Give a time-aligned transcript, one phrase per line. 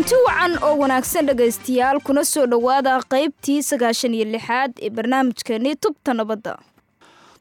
[0.00, 6.14] kulanti wacan oo wanaagsan dhegaystayaal kuna soo dhowaada qaybtii sagaashan iyo lixaad ee barnaamijkeennii tubta
[6.14, 6.56] nabadda.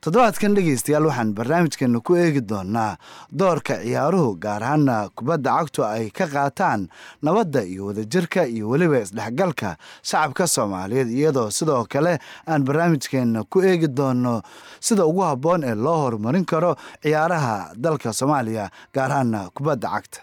[0.02, 2.98] Toddobaadkan dhegaystayaal waxaan barnaamijkeena ku eegi doonaa
[3.32, 6.88] doorka ciyaaruhu gaar ahaana kubadda cagtu ay ka qaataan
[7.22, 11.10] nabadda iyo wadajirka iyo weliba isdhexgalka shacabka soomaaliyeed.
[11.10, 14.42] Iyadoo sidoo kale aan barnaamijkeena ku eegi doono
[14.80, 20.20] sida ugu habboon ee loo horumarin karo ciyaaraha dalka soomaaliya gaar ahaana kubadda cagta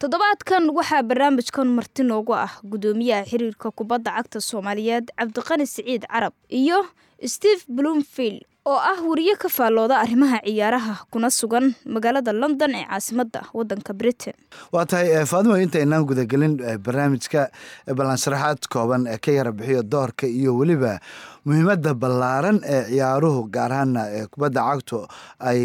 [0.00, 6.84] toddobaadkan waxaa barnaamijkan marti noogu ah gudoomiyaha xiriirka kubadda cagta soomaaliyeed cabdiqani siciid carab iyo
[7.24, 13.40] steve bloomfield oo ah wariye ka faallooda arrimaha ciyaaraha kuna sugan magaalada london ee caasimadda
[13.54, 14.34] wadanka britain.
[14.72, 17.48] Waa tahay faadimo intaynaan gudagelin barnaamijka
[17.96, 21.00] ballansharaxaad kooban ee ka yara bixiyo doorka iyo weliba
[21.44, 25.06] muhiimadda ballaaran ee ciyaaruhu gaar ee kubadda cagtu
[25.38, 25.60] ay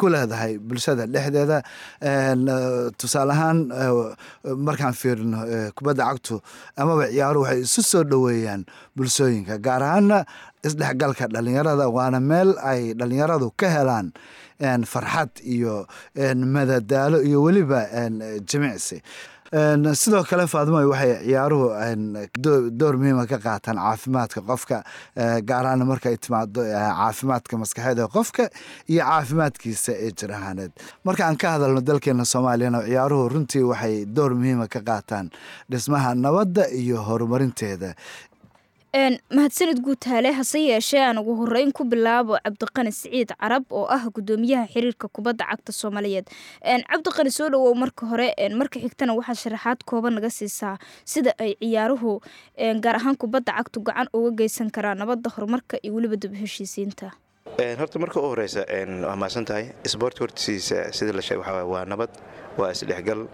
[0.00, 1.58] ku leedahay bulshada dhexdeeda.
[2.98, 3.58] Tusaale ahaan
[4.66, 5.40] markaan fiirino
[5.76, 6.36] kubadda cagtu
[6.80, 8.62] amaba ciyaaruhu waxay isu soo dhoweeyaan
[8.96, 10.18] bulshooyinka gaar ahaana
[10.66, 14.08] isdhexgalka dhalinyarada waana meel ay dhalinyaradu ka helaan
[14.92, 15.74] farxad iyo
[16.54, 17.80] madadaalo iyo weliba
[18.48, 18.96] jimicsi
[19.52, 24.84] sidoo kale faadimoy waxay ciyaaruhu door muhiima ka qaataan caafimaadka qofka
[25.42, 28.46] gaar ahaan markay timaado caafimaadka maskaxeed ee qofka
[28.88, 30.70] iyo caafimaadkiisa ee jir ahaaneed.
[31.04, 35.30] Markaan ka hadalno dalkeena soomaaliyana ciyaaruhu runtii waxay door muhiima ka qaataan
[35.70, 37.94] dhismaha nabadda iyo horumarinteeda
[38.94, 44.66] mahadsanid guutaale hase yeeshee aan ugu horeyn ku bilaabo cabdiqani siciid carab oo ah gudoomiyaha
[44.66, 46.26] xiriirka kubadda cagta soomaaliyeed.
[46.90, 52.20] Cabdiqani soo dhawow marka hore marka xigtana waxaad sharaxaad kooban naga siisaa sida ay ciyaaruhu
[52.82, 57.12] gaar ahaan kubadda cagtu gacan uga geysan karaan nabadda horumarka iyo weliba dib heshiisiinta.
[57.78, 58.66] Horta marka u horeysa
[59.06, 59.70] waa mahadsan tahay.
[59.86, 62.10] Sboortka hortiisa sida la sheeg waa nabad
[62.58, 63.28] waa isdhexgal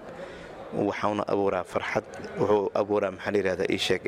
[0.89, 2.05] waxauna abuuraa farxad
[2.41, 4.03] wuxuu abuuraa maxaa la yihahdaa ii sheeg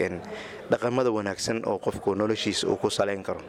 [0.71, 3.41] dhaqamada wanaagsan oo qofku noloshiisa uu ku salayn karo.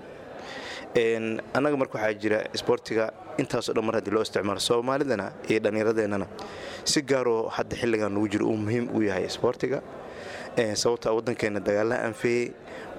[1.57, 3.05] Annaga marka waxaa jira isboortiga
[3.41, 6.25] intaasoo dhan mar haddii loo isticmaalo soomaalidana iyo dhallinyaradeenana
[6.91, 9.79] si gaaroo hadda xilligan lagu jiro uu muhiim u yahay isboortiga
[10.81, 12.45] sababtaa waddankeenna dagaalaha anfeeyey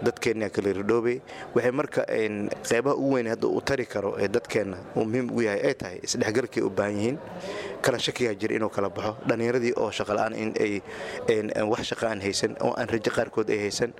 [0.06, 1.16] dadkeenna kala ridhoobay
[1.54, 2.02] waxay marka
[2.68, 5.98] qeybaha ugu weyn hadda uu tari karo ee dadkeenna uu muhiim ugu yahay ay tahay
[6.06, 7.18] isdhexgalkay u baahan yihiin.
[7.80, 9.16] Kala shakiyaa jira inuu kala baxo.
[9.28, 10.34] Dhallinyaradii oo shaqala'aan
[11.70, 13.92] wax shaqa aan haysan oo aan rajo qaarkood ay haysan.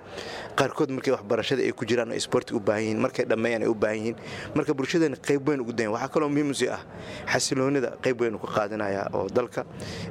[0.55, 3.73] Qaarkood markay waxbarashada ay ku jiraan oo isboortiga u baahan yihiin markay dhammeeyaan ay u
[3.73, 4.15] baahan yihiin.
[4.55, 6.81] Marka bulshadeena qayb weyn ugu dayan waxaa kaloo muhiim ah
[7.33, 9.65] xasiloonida qayb weyn uu ka qaadanaya oo dalka.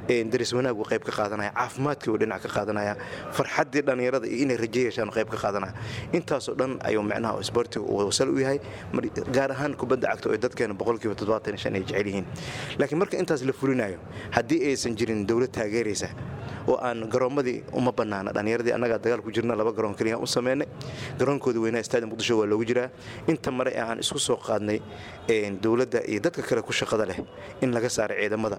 [0.07, 1.51] Daris wanaag uu ka qaadanaya.
[1.55, 2.95] Caafimaadkii uu dhinac ka qaadanaya.
[3.31, 5.73] Farxaddii dhallinyarada iyo inay rajo yeeshaan qayb ka qaadanaya
[6.17, 8.59] intaasoo dhan ayuu micnaha isboortiga uu wasal u yahay
[9.35, 12.25] gaar ahaan kubadda cagta oo dadkeena boqolkiiba toddobaatan shan ay jecel yihiin.
[12.79, 13.97] Laakiin marka intaas la fulinayo
[14.35, 16.09] haddii aysan jirin dowlad taageeraysa
[16.67, 20.67] oo aan garoommadii uma bannaana dhallinyaradii annagaa dagaal ku jirna laba garoon keliya u sameynay
[21.19, 22.89] garoonkooda weynaa staadium muqdisho waa loogu jiraa.
[23.31, 24.79] Inta mare aan isku soo qaadnay
[25.63, 27.17] dowladda iyo dadka kale ku shaqada leh
[27.61, 28.57] in laga saaro ciidamada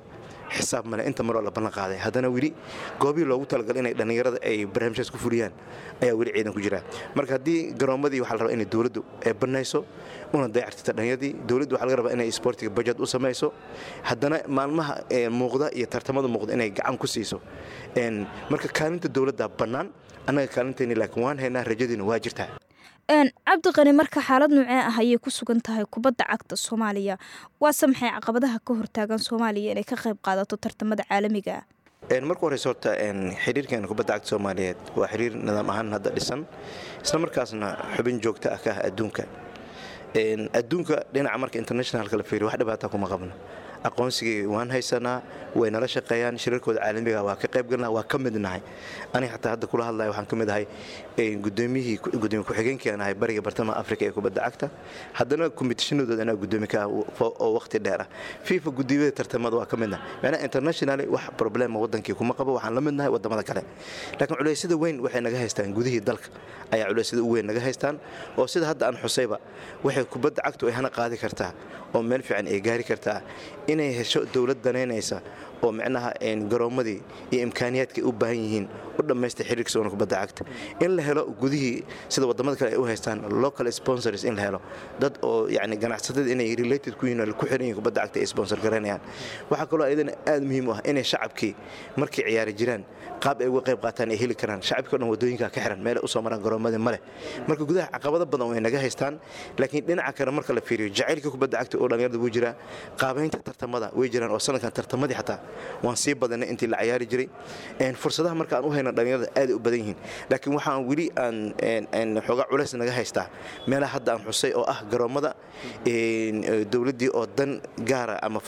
[0.51, 1.99] xisaab male inta maroo la ballan qaaday.
[2.05, 2.51] Haddana weli
[2.99, 5.53] goobihii loogu talagalay inay dhallinyarada ay barnaamijhaas ku fuliyaan
[6.03, 6.81] ayaa weli ciidan ku jira.
[7.15, 9.85] Marka haddii garoommadii waxaa la rabaa inay dowladdu ay bannayso
[10.35, 13.53] una dayactirta dhallinyaradii dowladdu waxaa laga rabaa inay isboortiga bajad u samayso.
[14.09, 14.95] Haddana maalmaha
[15.31, 17.41] muuqda iyo tartamada muuqda inay gacan ku siiso.
[18.51, 19.89] Marka kaalinta dowladda bannaan
[20.29, 22.49] annaga kaalinteeni laakiin waan haynaa rajadiina waa jirtaa
[23.47, 27.17] cabdiqani marka xaalad noocee ah ayay ku sugan tahay kubadda cagta soomaaliya.
[27.61, 31.57] Waase maxay caqabadaha ka hortaagan soomaaliya inay ka qayb qaadato tartamada caalamiga?
[32.29, 32.91] Marka horeyse horta
[33.45, 36.41] xiriirkeena kubadda cagta soomaaliyeed waa xiriir nidaam ahaan hadda dhisan
[37.05, 39.25] isla markaasna xubin joogta ah ka ah adduunka.
[40.61, 43.33] Adduunka dhinaca marka internationalka la fiiriyo wax dhibaata kuma qabno
[43.89, 45.23] aqoonsigii waan haysanaa
[45.59, 48.61] way nala shaqeeyaan shirarkooda caalamiga waa ka qayb galnaa waa ka mid nahay
[49.17, 50.65] aniga xataa hadda kula hadlaya waxaan ka mid ahay
[51.17, 54.71] gudoomiye ku-xigeenkii ahay bariga bartamaha afrika ee kubadda cagta
[55.13, 58.07] haddana kombitishanadooda anaa gudoomi ka oo waqti dheer ah.
[58.43, 62.75] Fifa gudoomiyada tartamada waa ka mid nahay macnaha internationally wax problema wadankii kuma qabo waxaan
[62.75, 63.63] la mid nahay waddamada kale.
[64.19, 66.29] Laakiin culeysyada weyn waxay naga haystaan gudihii dalka
[66.73, 67.97] ayaa culeysyada ugu weyn naga haystaan
[68.39, 69.37] oo sida hadda aan xusayba
[69.85, 71.53] waxay kubadda cagtu ay qaadi kartaa
[71.95, 73.21] oo meel fiican ay gaari kartaa
[73.73, 75.21] inay hesho dowlad danaynaysa
[75.65, 76.11] oo micnaha
[76.53, 76.99] garoommadii
[77.33, 78.67] iyo imkaaniyaadkay u baahan yihiin
[78.99, 80.43] u dhammaysta xiriirka soona kubadda cagta.
[80.85, 84.61] In la helo gudihii sida waddamada kale ay u haystaan local sponsors in la helo.
[85.03, 88.59] Dad oo yani ganacsatada inay related ku yihiin ku xiran yihiin kubadda cagta ay sponsor
[88.65, 89.01] garaynayaan
[89.51, 91.53] waxaa kaloo iyadana aad muhiim u ah inay shacabkii
[92.01, 92.83] markay ciyaari jiraan
[93.25, 94.61] qaab ay uga qayb qaataan ay heli karaan.
[94.69, 96.99] Shacabkii o dhan waddooyinka ka xiran meelay u soo maraan garoomadii male
[97.49, 99.15] marka gudaha caqabado badan way naga haystaan
[99.61, 102.55] laakiin dhinaca kale marka la fiiriyo jacaylka kubadda cagta oo dhallinyarada wuu jiraa
[103.01, 105.39] qaabaynta tartamada way jiraan oo sanadkan tartamadii xataa
[105.83, 107.29] waan sii badanay intii la cayaari jiray.
[108.03, 109.97] Fursadaha marka aan u hayna dhallinyarada aaday u badan yihiin.
[110.31, 111.55] Laakiin waxaan weli aan
[112.27, 113.27] xoogaa culays naga haystaa.
[113.67, 115.35] Meelaha hadda aan xusay oo ah garoommada
[116.73, 117.61] dowladdii oo dan
[117.91, 118.41] gaara ama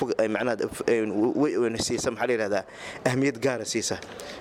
[1.79, 2.65] siisa maxaa la yidhahdaa?
[3.07, 3.97] Ahmiyad gaara siisa.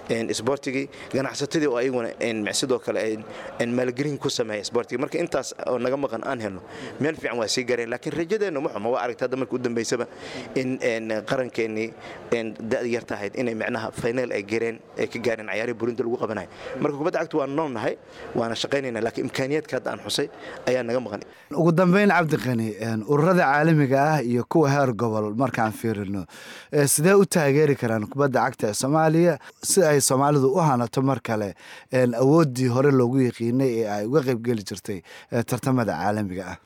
[0.10, 3.20] Isboortigii ganacsatadii oo ayaguna sidoo kale
[3.68, 6.62] maalgelin ku sameeya isboortiga marka intaas oo naga maqan aan helno
[7.00, 7.90] meel fiican waa sii gaareen.
[7.90, 10.06] Laakiin rajadeennu muxuma waa aragta hadda marka u dambaysaba
[10.56, 10.78] in
[11.30, 11.90] qarankeenii
[12.72, 16.48] da'da yar tahayd inay macnaha final ay gareen ay ka gaareen cayaarihii burinta lagu qabanayo
[16.84, 17.94] marka kubadda cagta waan noolnahay
[18.40, 20.28] waana shaqaynayna laakiin imkaaniyaadka hadda aan xusay
[20.70, 21.22] ayaa naga maqan.
[21.60, 22.68] Ugu dambeyn cabdiqani
[23.14, 26.22] ururada caalamiga ah iyo kuwa heer gobol markaan fiirino
[26.94, 29.34] sidee u taageeri karaan kubadda cagta ee soomaaliya
[29.72, 31.50] si ay soomaalidu u hanato mar kale
[32.24, 35.00] awooddii hore loogu yaqiinay ee ay uga qaybgeli jirtay
[35.50, 36.58] tartamada caalamiga ah?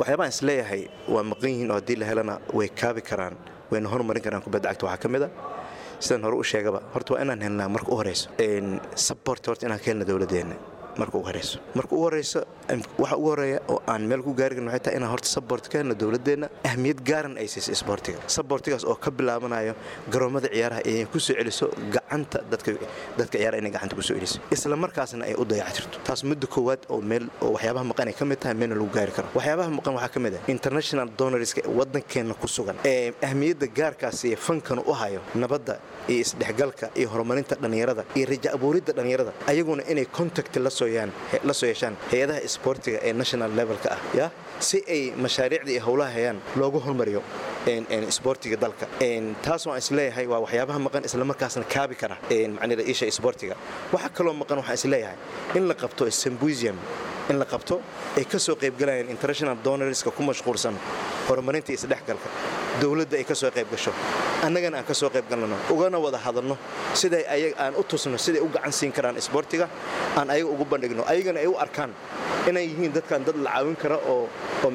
[0.00, 0.82] Waxyaabaan is leeyahay
[1.14, 3.34] waa maqan yihiin oo haddii la helana way kaabi karaan
[3.72, 4.84] wayna horumarin karaan kubadda cagta.
[4.86, 5.28] Waxaa ka mid a
[6.04, 8.26] sidaan hore u sheegaba horta waa inaan helnaa marka u horeyso.
[9.06, 10.54] Sabort horta inaan ka helna dowladdeena
[11.00, 11.58] marka ugu horeyso.
[11.74, 12.40] Marka ugu horeyso
[12.98, 15.78] waxa ugu horreeya oo aan meel ku gaari karin waxay tahay inaan horta sabort ka
[15.78, 19.74] helna dowladdeena ahmiyad gaaran ay siisa isboortiga sabortigaas oo ka bilaabanayo
[20.12, 22.72] garoommada ciyaaraha inay ku soo celiso gacanta dadka
[23.32, 24.38] ciyaaraha inay gacanta ku soo celiso.
[24.56, 28.14] Isla markaasna ay u dayac jirto taas muddo koowaad oo meel oo waxyaabaha maqan ay
[28.20, 29.28] ka mid tahay meelna lagu gaari karo.
[29.38, 32.76] Waxyaabaha maqan waxaa ka mid ah international donorska waddankeena ku sugan.
[32.84, 35.74] Ee ahmiyadda gaarkaasi ee fankanu u hayo nabadda
[36.08, 40.70] iyo isdhexgalka iyo horumarinta dhallinyarada iyo raja abuuridda dhallinyarada ayaguna inay contact la
[41.60, 44.30] soo yeeshaan hay'adaha isboortiga ee national levelka ah ya?
[44.68, 47.22] Si ay mashaariicda iyo howlaha hayaan loogu hormariyo
[48.12, 48.86] isboortiga dalka.
[49.42, 52.16] Taas waan is leeyahay waa waxyaabaha maqan islamarkaasna kaabi kara
[52.58, 53.54] macnida isha isboortiga
[53.94, 55.16] waxaa kaloo maqan waxaan is leeyahay
[55.58, 56.76] in la qabto symposium
[57.30, 57.76] in la qabto
[58.18, 60.74] ay ka soo qaybgalayaan international donorska ku mashquulsan
[61.28, 62.28] horumarinta isdhexgalka
[62.82, 63.92] dowladda ay ka soo qayb gasho
[64.46, 66.56] annagana aan ka soo qayb galnano ugana wada hadalno
[67.00, 67.22] siday
[67.64, 69.66] aan u tusno siday u gacan siin karaan isboortiga
[70.18, 71.90] aan ayaga ugu bandhigno ayagana ay u arkaan
[72.50, 74.26] inay yihiin dadkan dad la caawin kara oo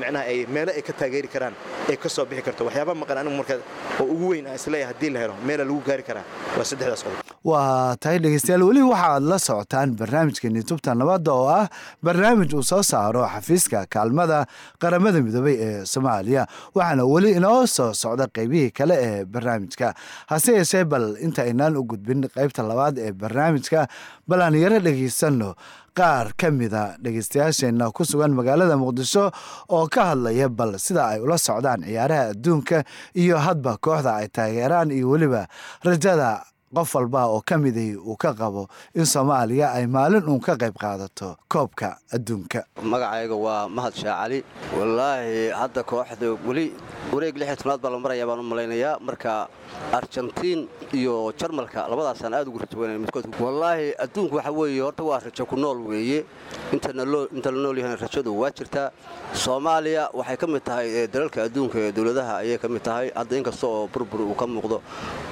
[0.01, 1.55] micnaha ay meelo ay ka taageeri karaan
[1.89, 2.61] ay ka soo bixi karto.
[2.67, 3.55] Waxyaabaha maqan anigu marka
[3.99, 6.23] oo ugu weyn aan is leeyahay haddii la helo meela lagu gaari karaa.
[6.57, 11.67] Waa saddexdaas qodob waa tahay dhegeystayaal weli waxaad la socotaan barnaamijkeeni tubta nabadda oo ah
[12.03, 14.45] barnaamij uu soo saaro xafiiska kaalmada
[14.81, 19.93] qaramada midoobay ee soomaaliya waxaana weli inoo soo socda qeybihii kale ee barnaamijka.
[20.27, 23.87] Hase yeeshee bal inta aynaan u gudbin qeybta labaad ee barnaamijka
[24.27, 25.55] bal aan yaro dhegeysanno.
[25.97, 29.31] Qaar ka mida dhegeystayaasheenna ku sugan magaalada muqdisho
[29.69, 32.83] oo ka hadlaya bal sida ay ula socdaan ciyaaraha adduunka
[33.15, 35.47] iyo hadba kooxda ay taageeraan iyo weliba
[35.83, 36.43] rajada
[36.75, 40.75] qof walba oo ka miday uu ka qabo in soomaaliya ay maalin uun ka qayb
[40.75, 42.65] qaadato koobka adduunka.
[42.83, 44.43] Magacayga waa mahad shaacali
[44.77, 46.73] wallaahi hadda kooxda weli
[47.13, 48.99] wareeg lix tobnaad baa la marayaa baan u malaynayaa.
[48.99, 49.47] Marka
[49.93, 53.25] argentiin iyo jarmalka labadaasaan aad ugu rajo weynaya midkood.
[53.39, 56.25] Wallaahi adduunku waxa weeye horta waa rajo ku nool weeye.
[56.73, 57.05] Inta la
[57.51, 58.91] nool yahayna rajadu waa jirtaa
[59.33, 63.07] soomaaliya waxay ka mid tahay dalalka adduunka ee dowladaha ayay ka mid tahay.
[63.15, 64.81] Hadda inkasta oo burbur uu ka muuqdo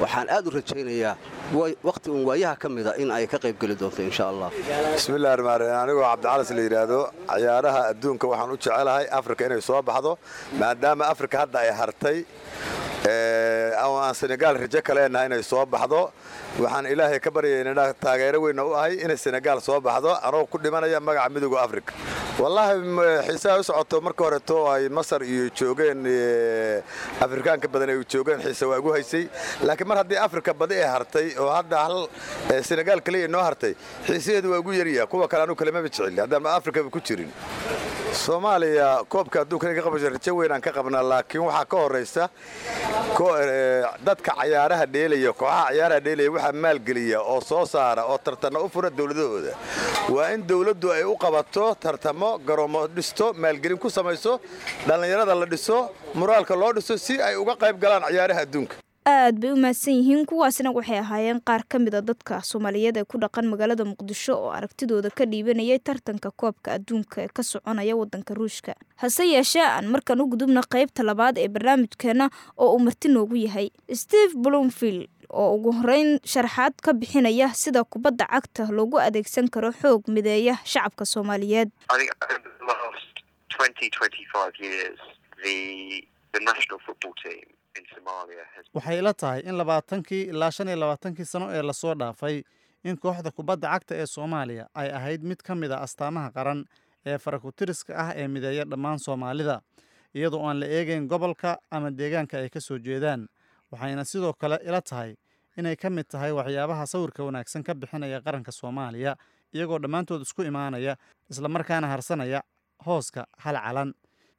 [0.02, 1.16] waxaan aad u rajaynayaa
[1.88, 4.50] wakhti uun waayaha ka mida in ay ka qayb geli doonto insha allah.
[4.98, 7.00] Bismillahi raxmaan raxiim anigoo cabdicalas la yidhaahdo
[7.34, 10.12] ciyaaraha adduunka waxaan u jecelahay afrika inay soo baxdo
[10.62, 12.18] maadaama afrika hadda ay hartay
[13.88, 14.94] oo aan senegaal rajo ka
[15.26, 16.12] inay soo baxdo.
[16.60, 20.12] Waxaan ilaahay ka baryayna taageero weyna u ahay inay senegaal soo baxdo.
[20.28, 21.94] Anoo ku dhimanaya magaca midooda afrika.
[22.40, 22.76] Wallaahi
[23.28, 26.02] xiisaha u socoto marka horeto ay masar iyo joogeen
[27.26, 29.24] afrikaanka badan ay joogeen xiise waa igu haysay.
[29.68, 31.98] Laakiin mar haddii afrika badi ay hartay oo hadda hal
[32.70, 33.74] senegaal kaliya inoo hartay
[34.08, 37.32] xiisaheedu waa igu yarya kuwa kale anu kalemaba jecel haddaan afrikaba ku jirin
[38.24, 42.24] soomaaliya koobka adduunka inay ka rajo weyn aan ka qabnaa laakiin waxaa ka horaysa
[44.08, 48.90] dadka cayaaraha dheelaya kooxaha cayaaraha dheelaya waxaa maalgeliya oo soo saara oo tartana u fura
[48.90, 49.54] dowladahooda.
[50.16, 54.40] Waa in dowladdu ay u qabato tartamo garoomo dhisto maalgelin ku samayso
[54.88, 55.78] dhallinyarada la dhiso
[56.16, 60.26] muraalka loo dhiso si ay uga qayb galaan cayaaraha adduunka aad bay u mahadsan yihiin.
[60.26, 65.10] Kuwaasina waxay ahaayeen qaar ka mida dadka soomaaliyeed ee ku dhaqan magaalada muqdisho oo aragtidooda
[65.14, 68.74] ka dhiibanayay tartanka koobka adduunka ee ka soconaya wadanka ruushka.
[69.02, 73.70] Hase yeeshee aan markaan u gudubna qaybta labaad ee barnaamijkeena oo uu marti noogu yahay.
[73.94, 80.08] Steve bloomfield oo ugu horeyn sharaxaad ka bixinaya sida kubadda cagta loogu adeegsan karo xoog
[80.10, 81.70] mideeya shacabka soomaaliyeed
[88.74, 92.44] waxay ila tahay in labaatankii ilaa shan iyo labaatankii sano ee la soo dhaafay
[92.84, 96.60] in kooxda kubadda cagta ee soomaaliya ay ahayd mid ka mid a astaamaha qaran
[97.10, 99.56] ee farakutiriska ah ee mideeya dhammaan soomaalida
[100.18, 103.22] iyadoo aan la eegayn gobolka ama deegaanka ay ka soo jeedaan.
[103.72, 105.12] Waxayna sidoo kale ila tahay
[105.60, 109.12] inay ka mid tahay waxyaabaha sawirka wanaagsan ka bixinaya qaranka soomaaliya
[109.56, 110.94] iyagoo dhammaantood isku imaanaya
[111.32, 112.40] islamarkaana harsanaya
[112.86, 113.90] hooska hal calan.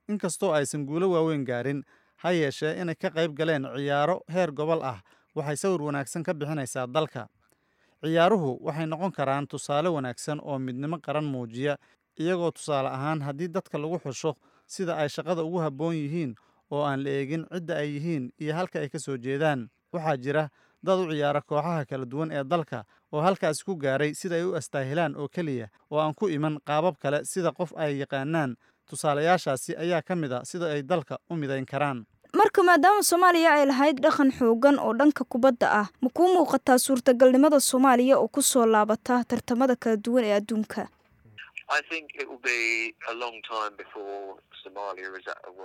[0.09, 1.81] Inkastoo aysan guulo waaweyn gaarin
[2.23, 5.00] ha yeeshee inay ka qayb galeen ciyaaro heer gobol ah.
[5.35, 7.28] Waxay sawir wanaagsan ka bixinaysaa dalka.
[8.04, 11.76] Ciyaaruhu waxay noqon karaan tusaale wanaagsan oo midnimo qaran muujiya
[12.18, 16.35] iyagoo tusaale ahaan haddii dadka lagu xusho sida ay shaqada ugu habboon yihiin
[16.70, 19.68] oo aan la eegin cidda ay yihiin iyo halka ay ka soo jeedaan.
[19.92, 20.49] Waxaa jira
[20.82, 24.54] dad u ciyaara kooxaha kala duwan ee dalka oo halkaasi ku gaaray sida ay u
[24.56, 28.56] astaahilaan oo keliya oo aan ku iman qaabab kale sida qof ay yaqaanaan
[28.90, 32.07] tusaalayaashaasi ayaa ka mid a sida ay dalka u midayn karaan.
[32.37, 37.61] Marka maadaama soomaaliya ay lahayd dhaqan xoogan oo dhanka kubadda ah ma kuu muuqataa suurtagalnimada
[37.61, 40.88] soomaaliya oo ku soo laabata tartamada kala duwan ee adduunka?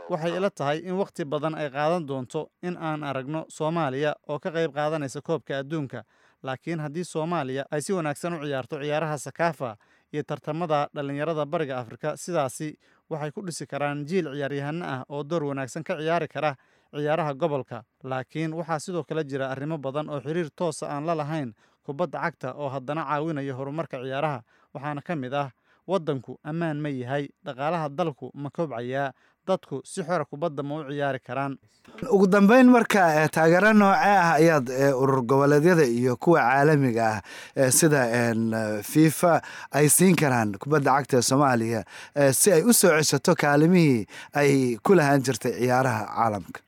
[0.10, 4.51] Waxay ila tahay in wakhti badan ay qaadan doonto in aan aragno soomaaliya oo ka
[4.51, 6.04] qayb qaadanaysa koobka adduunka
[6.44, 9.78] laakiin haddii soomaaliya ay si wanaagsan u ciyaarto ciyaaraha sakaafa
[10.13, 12.78] iyo tartamada dhallinyarada bariga afrika sidaasi
[13.12, 16.56] waxay ku dhisi karaan jiil ciyaaryahano ah oo door wanaagsan ka ciyaari kara
[16.96, 17.84] ciyaaraha gobolka.
[18.03, 21.53] Laakiin waxaa sidoo kale jira arrimo badan oo xiriir toosa aan la lahayn
[21.86, 24.39] kubadda cagta oo haddana caawinaya horumarka ciyaaraha.
[24.74, 25.51] Waxaana ka mid ah
[25.88, 29.12] waddanku ammaan ma yahay dhaqaalaha dalku ma kobcayaa
[29.48, 31.54] dadku si xora kubadda ma u ciyaari karaan.
[32.16, 33.02] Ugu dambeyn marka
[33.36, 34.68] taageero noocee ah ayaad
[35.02, 37.08] urur goboleedyada iyo kuwa caalamiga
[37.58, 38.02] ah sida
[38.92, 39.42] fifa
[39.80, 41.82] ay siin karaan kubadda cagta ee soomaaliya
[42.40, 44.06] si ay u soo ceshato kaalimihii
[44.42, 44.52] ay
[44.86, 46.60] ku lahaan jirtay ciyaaraha caalamka?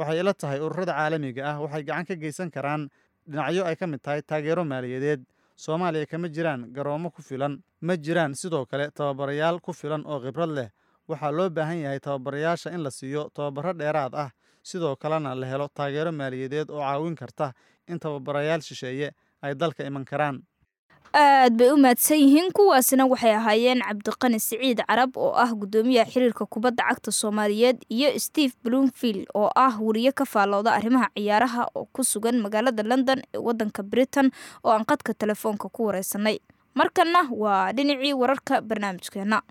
[0.00, 2.88] Waxay ila tahay ururada caalamiga ah waxay gacan ka geysan karaan
[3.28, 5.20] dhinacyo ay ka mid tahay taageero maaliyadeed
[5.64, 7.54] soomaaliya kama jiraan garoomo ku filan.
[7.86, 10.68] Ma jiraan sidoo kale tababarayaal ku filan oo khibrad leh.
[11.08, 14.30] Waxaa loo baahan yahay tababarayaasha in la siiyo tababaro dheeraad ah
[14.62, 17.52] sidoo kalena la helo taageero maaliyadeed oo caawin karta
[17.88, 19.10] in tababarayaal shisheeye
[19.42, 20.36] ay dalka iman karaan
[21.14, 26.46] aad bay u mahadsan yihiin kuwaasina waxay ahaayeen cabdiqani siciid carab oo ah guddoomiyaha xiriirka
[26.46, 32.04] kubadda cagta soomaaliyeed iyo steve bloomfield oo ah wariye ka faallooda arrimaha ciyaaraha oo ku
[32.04, 34.30] sugan magaalada london ee waddanka britain
[34.64, 36.38] oo aan qadka telefoonka ku wareysanay.
[36.74, 39.42] Markanna waa dhinacii wararka barnaamijkeena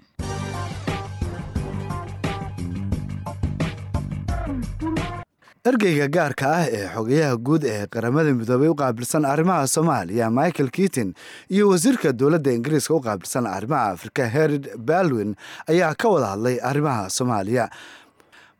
[5.70, 11.14] ergeyga gaarka ah ee xogayaha guud ee qaramada midoobay u qaabilsan arrimaha soomaaliya michael keaton
[11.50, 15.36] iyo wasiirka dowladda ingiriiska u qaabilsan arrimaha afrika herid balwin
[15.68, 17.70] ayaa ka wada hadlay arrimaha soomaaliya.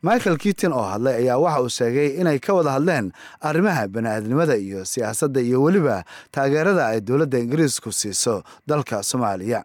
[0.02, 4.84] Michael keaton oo hadlay ayaa waxa uu sheegay inay ka wada hadleen arrimaha bani'aadnimada iyo
[4.84, 9.60] siyaasadda iyo weliba taageerada ay dowladda ingiriisku siiso dalka soomaaliya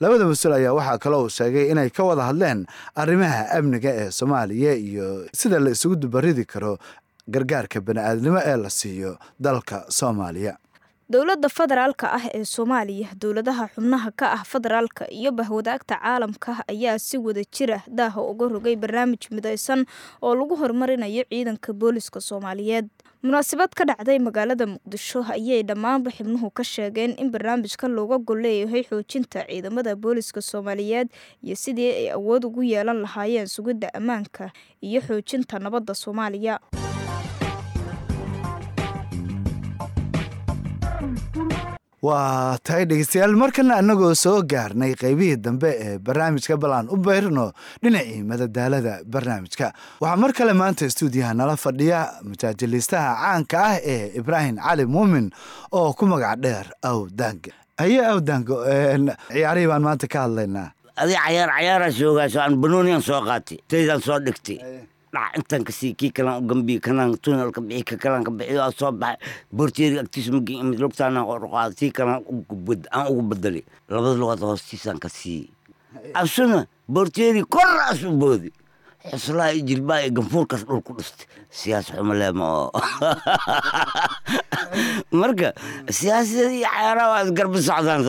[0.00, 5.06] labada mas'uul ayaa waxaa kaloo sheegay inay ka wada hadleen arrimaha amniga ee soomaaliya iyo
[5.40, 6.78] sida la isugu dubaridi karo
[7.34, 10.54] gargaarka bani'aadnimo ee la siiyo dalka soomaaliya.
[11.12, 17.16] Dowladda federaalka ah ee soomaaliya dowladaha xubnaha ka ah federaalka iyo bahwadaagta caalamka ayaa si
[17.26, 19.86] wada jira daaha uga rogay barnaamij midaysan
[20.22, 22.88] oo lagu horumarinayo ciidanka booliska soomaaliyeed
[23.22, 28.82] munaasabad ka dhacday magaalada muqdisho ayay dhammaanba xibnuhu ka sheegeen in barnaamijka looga gol leeyahay
[28.86, 31.08] xoojinta ciidamada booliska soomaaliyeed
[31.42, 36.60] iyo sidii ay awood ugu yeelan lahaayeen sugidda ammaanka iyo xoojinta nabadda soomaaliya
[42.02, 47.52] waa tahay dhegeystayaal markana annagoo soo gaarnay qaybihii dambe ee barnaamijka balaan u beyrno
[47.82, 49.72] dhinacii madadaalada barnaamijka.
[50.00, 55.30] Waxaa mar kale maanta stuudiyaha nala fadhiya majaajiliistaha caanka ah ee ibraahim cali muumin
[55.72, 58.54] oo ku magac dheer awdaanga haye awdaanga
[59.32, 60.70] ciyaarihii baan maanta ka hadlaynaa.
[60.96, 64.58] Adi cayaar cayaaraa shoogaaso aan banooniyan soo qaatay taydaan soo dhigtay
[65.14, 68.30] dhac intaan ka sii kii kalaan u gambiye kanaan tunel ka bixi ka kalaan ka
[68.30, 69.18] bixi oo soo baxay
[69.52, 72.22] borteeri agtiisa magi imid lugtaana qorqaada tii kalaan
[72.92, 75.48] aan ugu bedelay labada lugood hoostiisaan ka siiyey
[76.14, 78.52] asuna borteeri koraas u boodi
[79.10, 82.70] xuslaa iyo jilbaa iyo ganfuurkaas dhul ku dhistay siyaas xumo leema oo
[85.20, 85.52] marka
[85.90, 88.02] siyaasadeed iyo cayaaraha waa isgarba socdaan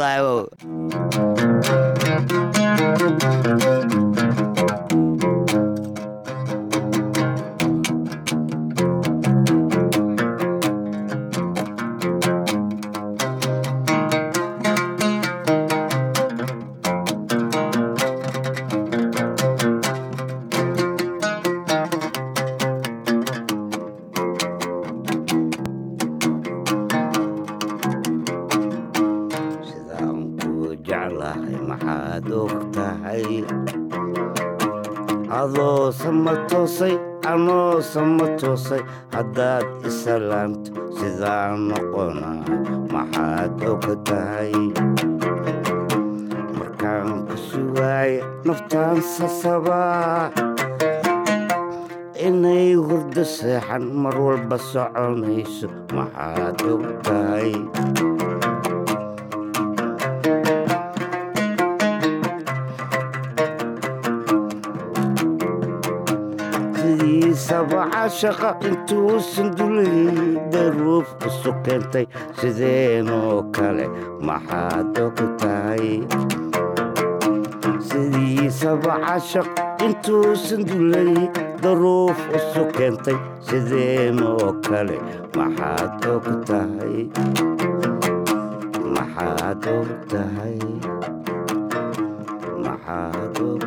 [31.09, 33.25] jeclahay maxaad og tahay
[35.39, 36.09] adoosa
[36.49, 36.95] toosay
[37.31, 38.81] anoosa ma toosay
[39.13, 42.39] haddaad isalaamto sidaa noqonay
[42.93, 43.83] maxaad og
[46.57, 50.29] markaan ku sugaaya naftaan sasabaa
[52.27, 57.51] inay hurdo seexan mar walba soconayso maxaad og tahay
[67.49, 72.05] sidiisaba cashaqa intuusan dulayay daruuf isu keentay
[72.37, 73.85] sideenoo kale
[74.21, 76.05] maxaad og tahay
[77.89, 79.47] sidiisaba cashaq
[79.85, 81.25] intuusan dulayay
[81.63, 84.97] daruuf isu keentay sideenoo kale
[85.33, 86.25] maxaad og
[88.93, 89.89] maxaad og
[92.65, 93.61] maxaad og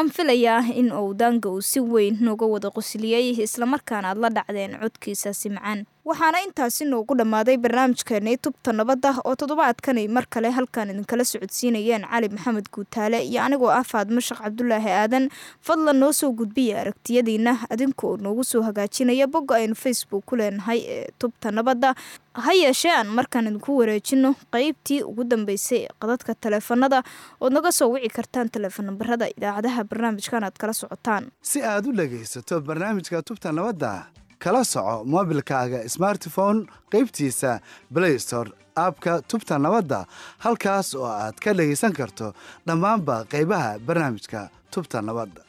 [0.00, 4.72] waxaan filayaa in uu daanga uu si weyn nooga wada qosliyey islamarkaana aad la dhacdeen
[4.80, 11.24] codkiisaasi macaan waxaana intaasi noogu dhammaaday barnaamijkeenii tubta nabadda oo toddobaadkani mar kale halkan idinkala
[11.24, 15.28] socodsiinayeen cali maxamed guutaale iyo anigoo ah faadmo sheekh cabdulaahi aadan.
[15.60, 20.80] fadlan noo soo gudbiya aragtiyadiina adinka oo noogu soo hagaajinaya bogga aynu facebook ku leenahay
[20.88, 21.94] ee tubta nabadda
[22.34, 27.02] ha yeeshee aan markaan idinku wareejino qeybtii ugu dambeysay qadadka taleefanada
[27.40, 31.28] ood naga soo wici kartaan taleefon nambarada idaacadaha barnaamijkan aad kala socotaan.
[31.42, 34.06] Si aad u dhegaysato barnaamijka tubta nabadda
[34.42, 36.60] kala soco moobilkaaga smartphone
[36.92, 37.52] qaybtiisa
[37.94, 38.50] blaystore
[38.84, 40.00] aabka tubta nabadda
[40.44, 42.26] halkaas oo aad ka dhegaysan karto
[42.66, 44.40] dhammaanba qaybaha barnaamijka
[44.74, 45.42] tubta nabadda